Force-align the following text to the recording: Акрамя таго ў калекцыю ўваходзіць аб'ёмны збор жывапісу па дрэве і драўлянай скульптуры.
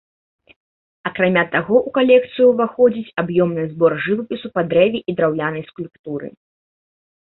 Акрамя 1.09 1.43
таго 1.55 1.75
ў 1.81 1.89
калекцыю 1.99 2.47
ўваходзіць 2.49 3.13
аб'ёмны 3.25 3.69
збор 3.77 3.91
жывапісу 4.09 4.47
па 4.59 4.67
дрэве 4.75 4.99
і 5.11 5.21
драўлянай 5.21 5.63
скульптуры. 5.73 6.27